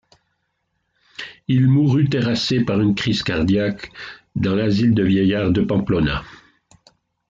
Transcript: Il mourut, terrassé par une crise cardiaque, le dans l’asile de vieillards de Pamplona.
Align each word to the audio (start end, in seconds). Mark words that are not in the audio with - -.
Il 1.47 1.67
mourut, 1.67 2.09
terrassé 2.09 2.61
par 2.65 2.81
une 2.81 2.95
crise 2.95 3.21
cardiaque, 3.21 3.91
le 4.35 4.41
dans 4.41 4.55
l’asile 4.55 4.95
de 4.95 5.03
vieillards 5.03 5.51
de 5.51 5.61
Pamplona. 5.61 6.23